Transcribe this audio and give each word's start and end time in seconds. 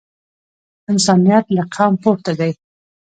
انسانیت 0.91 1.45
له 1.55 1.63
قوم 1.75 1.93
پورته 2.03 2.31
دی. 2.39 2.51